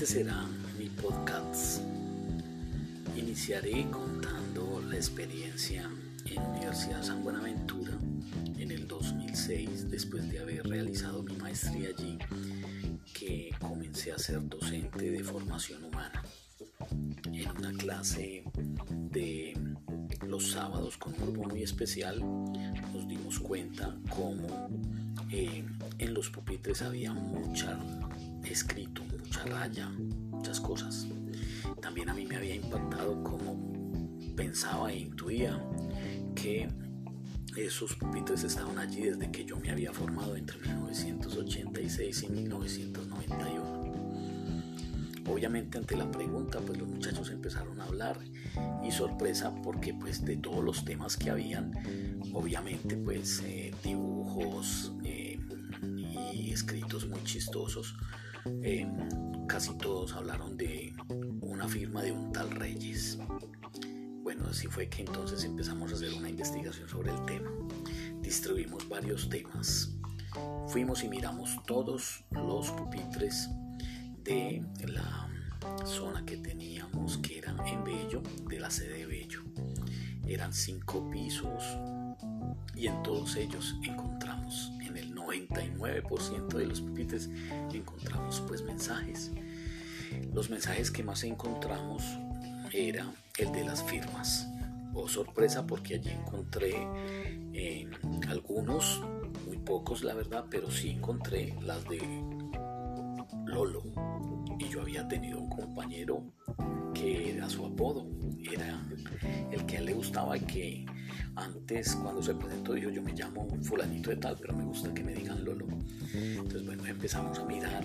[0.00, 0.46] Este será
[0.78, 1.82] mi podcast.
[3.14, 5.90] Iniciaré contando la experiencia
[6.24, 7.92] en Universidad San Buenaventura
[8.56, 12.16] en el 2006, después de haber realizado mi maestría allí,
[13.12, 16.24] que comencé a ser docente de formación humana.
[17.34, 18.42] En una clase
[18.88, 19.52] de
[20.26, 24.70] los sábados con un grupo muy especial, nos dimos cuenta cómo
[25.30, 25.62] eh,
[26.00, 27.78] en los pupitres había mucha
[28.44, 29.88] escrito, mucha raya,
[30.30, 31.06] muchas cosas.
[31.82, 35.62] También a mí me había impactado cómo pensaba e intuía
[36.34, 36.68] que
[37.56, 43.80] esos pupitres estaban allí desde que yo me había formado entre 1986 y 1991.
[45.28, 48.18] Obviamente ante la pregunta, pues los muchachos empezaron a hablar
[48.82, 51.72] y sorpresa porque pues de todos los temas que habían,
[52.32, 55.19] obviamente pues eh, dibujos eh,
[56.52, 57.94] escritos muy chistosos,
[58.62, 58.86] eh,
[59.48, 60.94] casi todos hablaron de
[61.40, 63.18] una firma de un tal Reyes.
[64.22, 67.50] Bueno, así fue que entonces empezamos a hacer una investigación sobre el tema.
[68.20, 69.94] Distribuimos varios temas.
[70.68, 73.48] Fuimos y miramos todos los pupitres
[74.22, 75.28] de la
[75.84, 79.42] zona que teníamos, que era en Bello, de la sede de Bello.
[80.26, 81.64] Eran cinco pisos
[82.74, 84.72] y en todos ellos encontramos
[85.30, 87.30] 99% de los pupitres
[87.72, 89.30] encontramos pues mensajes.
[90.34, 92.02] Los mensajes que más encontramos
[92.72, 94.48] era el de las firmas.
[94.92, 96.74] Oh sorpresa porque allí encontré
[97.52, 97.88] eh,
[98.28, 99.00] algunos,
[99.46, 102.00] muy pocos la verdad, pero sí encontré las de
[103.46, 103.82] Lolo.
[104.58, 106.22] Y yo había tenido un compañero
[106.92, 108.06] que era su apodo,
[108.52, 108.84] era
[109.52, 110.84] el que a él le gustaba que
[111.40, 115.02] antes, cuando se presentó, dijo, yo me llamo fulanito de tal, pero me gusta que
[115.02, 115.66] me digan Lolo.
[116.12, 117.84] Entonces, bueno, empezamos a mirar.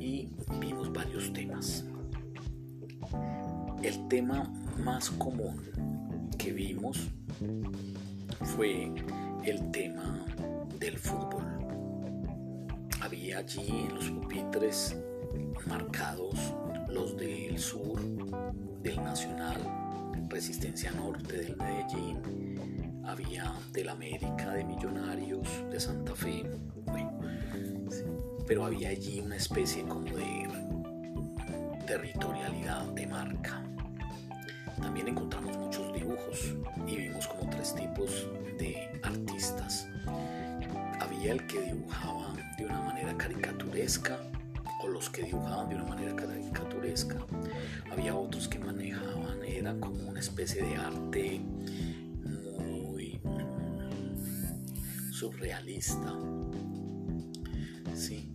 [0.00, 0.28] Y
[0.58, 1.84] vimos varios temas.
[3.82, 4.52] El tema
[4.84, 5.60] más común
[6.38, 7.08] que vimos
[8.56, 8.92] fue
[9.44, 10.24] el tema
[10.78, 11.44] del fútbol.
[13.00, 14.96] Había allí en los pupitres
[15.66, 16.54] marcados
[16.88, 18.00] los del sur,
[18.82, 19.81] del Nacional,
[20.32, 26.42] Resistencia Norte del Medellín, había del América, de Millonarios, de Santa Fe,
[26.86, 27.20] bueno,
[28.46, 30.48] pero había allí una especie como de
[31.86, 33.62] territorialidad de marca.
[34.80, 36.56] También encontramos muchos dibujos
[36.86, 38.26] y vimos como tres tipos
[38.58, 39.86] de artistas.
[40.98, 44.18] Había el que dibujaba de una manera caricaturesca
[44.82, 47.16] o los que dibujaban de una manera caricaturesca.
[47.90, 51.40] Había otros que manejaban era como una especie de arte
[52.24, 53.20] muy
[55.12, 56.14] surrealista.
[57.94, 58.28] Sí.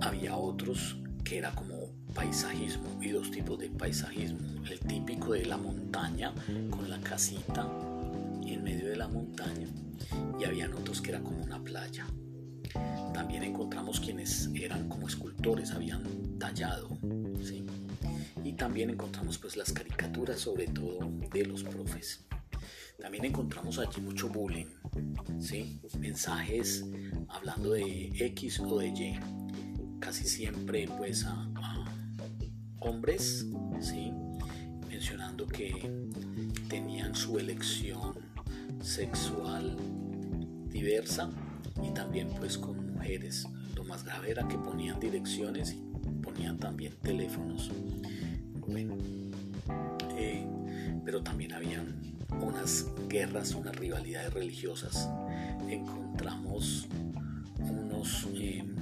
[0.00, 4.64] Había otros que era como paisajismo y dos tipos de paisajismo.
[4.70, 6.34] El típico de la montaña
[6.70, 7.68] con la casita
[8.44, 9.68] en medio de la montaña
[10.38, 12.06] y habían otros que era como una playa.
[13.16, 16.04] También encontramos quienes eran como escultores, habían
[16.38, 16.98] tallado.
[17.42, 17.64] ¿sí?
[18.46, 22.24] y también encontramos pues las caricaturas sobre todo de los profes.
[23.00, 24.66] También encontramos allí mucho bullying,
[25.40, 25.80] ¿sí?
[25.98, 26.84] mensajes
[27.28, 29.18] hablando de X o de Y,
[29.98, 31.48] casi siempre pues a,
[32.78, 33.46] hombres,
[33.80, 34.12] ¿sí?
[34.88, 35.72] mencionando que
[36.68, 38.14] tenían su elección
[38.80, 39.76] sexual
[40.68, 41.32] diversa
[41.82, 43.46] y también pues con mujeres.
[43.74, 45.82] Lo más grave era que ponían direcciones y
[46.22, 47.70] ponían también teléfonos
[48.66, 48.96] bueno,
[50.16, 50.44] eh,
[51.04, 52.00] pero también habían
[52.40, 55.08] unas guerras, unas rivalidades religiosas.
[55.68, 56.88] Encontramos
[57.60, 58.74] unos em,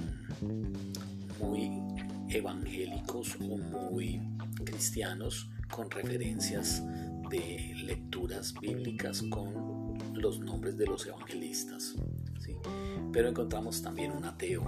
[1.39, 1.81] muy
[2.29, 4.21] evangélicos o muy
[4.63, 6.83] cristianos con referencias
[7.29, 11.95] de lecturas bíblicas con los nombres de los evangelistas.
[13.11, 14.63] Pero encontramos también un ateo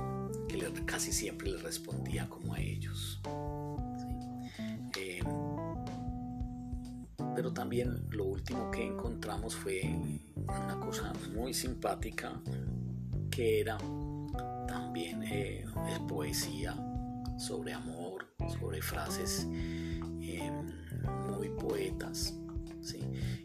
[0.48, 3.22] que casi siempre le respondía como a ellos.
[7.38, 9.82] pero también lo último que encontramos fue
[10.36, 12.42] una cosa muy simpática
[13.30, 13.78] que era
[14.68, 16.76] también eh, es poesía
[17.38, 18.26] sobre amor,
[18.60, 19.48] sobre frases
[20.20, 20.66] em,
[21.30, 22.34] muy poetas.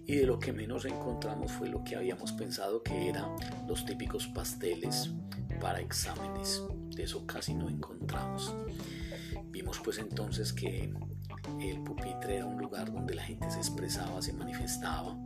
[0.07, 3.37] Y de lo que menos encontramos fue lo que habíamos pensado que eran
[3.67, 5.11] los típicos pasteles
[5.61, 6.63] para exámenes.
[6.95, 8.55] De eso casi no encontramos.
[9.47, 10.93] Vimos pues entonces que
[11.61, 15.17] el pupitre era un lugar donde la gente se expresaba, se manifestaba,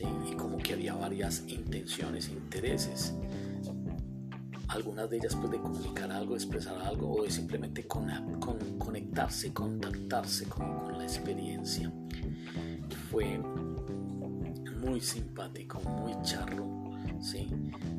[0.00, 3.14] y como que había varias intenciones, intereses.
[4.68, 8.08] algunas de ellas pues de comunicar algo, expresar algo o de simplemente con,
[8.78, 11.92] conectarse, contactarse con, con la experiencia.
[13.10, 13.38] Fue
[14.80, 16.66] muy simpático, muy charro.
[17.20, 17.48] ¿sí?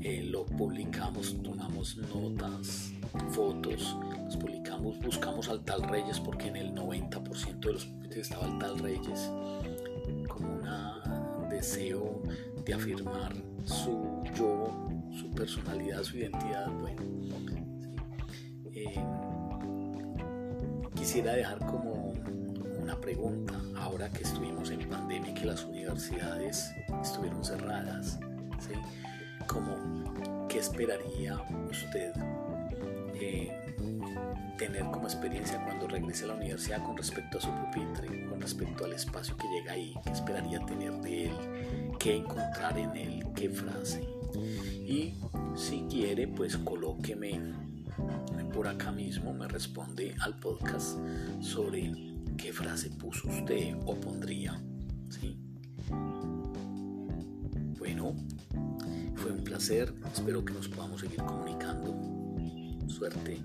[0.02, 2.94] Eh, lo publicamos, tomamos notas,
[3.30, 7.88] fotos, los publicamos, buscamos al tal Reyes porque en el 90% de los
[8.18, 9.32] estaba el tal Reyes
[10.28, 12.22] como un deseo
[12.66, 13.34] de afirmar
[13.66, 16.72] su yo, su personalidad, su identidad.
[16.80, 17.02] Bueno,
[18.72, 19.04] eh,
[20.96, 21.93] quisiera dejar como
[22.94, 28.20] una pregunta, ahora que estuvimos en pandemia y que las universidades estuvieron cerradas,
[28.60, 28.74] ¿sí?
[29.48, 31.42] Como, ¿qué esperaría
[31.72, 32.14] usted
[33.16, 33.76] eh,
[34.60, 38.86] tener como experiencia cuando regrese a la universidad con respecto a su pupitre, con respecto
[38.86, 39.96] al espacio que llega ahí?
[40.04, 41.34] ¿Qué esperaría tener de él?
[41.98, 43.26] ¿Qué encontrar en él?
[43.36, 44.08] ¿Qué frase?
[44.86, 45.16] Y
[45.56, 47.42] si quiere, pues colóqueme
[48.54, 51.00] por acá mismo, me responde al podcast
[51.42, 54.62] sobre qué frase puso usted o pondría.
[55.10, 55.38] ¿sí?
[57.78, 58.16] Bueno,
[59.16, 61.96] fue un placer, espero que nos podamos seguir comunicando.
[62.88, 63.42] Suerte.